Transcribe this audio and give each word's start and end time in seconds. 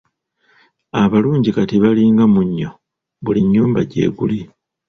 Abalungi 1.01 1.49
kati 1.55 1.75
balinga 1.83 2.23
munnyo 2.33 2.69
buli 3.23 3.41
nnyumba 3.45 3.79
gyeguli. 3.91 4.39